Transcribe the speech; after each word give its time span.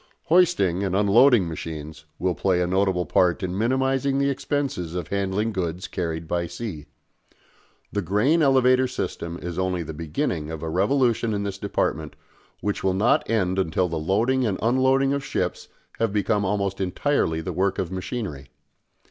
Hoisting 0.29 0.83
and 0.83 0.95
unloading 0.95 1.47
machines 1.47 2.05
will 2.17 2.33
play 2.33 2.59
a 2.59 2.65
notable 2.65 3.05
part 3.05 3.43
in 3.43 3.55
minimising 3.55 4.17
the 4.17 4.31
expenses 4.31 4.95
of 4.95 5.09
handling 5.09 5.51
goods 5.51 5.87
carried 5.87 6.27
by 6.27 6.47
sea. 6.47 6.87
The 7.91 8.01
grain 8.01 8.41
elevator 8.41 8.87
system 8.87 9.37
is 9.39 9.59
only 9.59 9.83
the 9.83 9.93
beginning 9.93 10.49
of 10.49 10.63
a 10.63 10.69
revolution 10.69 11.35
in 11.35 11.43
this 11.43 11.59
department 11.59 12.15
which 12.61 12.83
will 12.83 12.95
not 12.95 13.29
end 13.29 13.59
until 13.59 13.87
the 13.87 13.99
loading 13.99 14.43
and 14.43 14.57
unloading 14.59 15.13
of 15.13 15.23
ships 15.23 15.67
have 15.99 16.11
become 16.11 16.43
almost 16.45 16.81
entirely 16.81 17.39
the 17.39 17.53
work 17.53 17.77
of 17.77 17.91
machinery. 17.91 18.49